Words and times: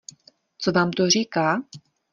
Co 0.57 0.71
vám 0.71 0.91
to 0.91 1.09
říká? 1.09 1.61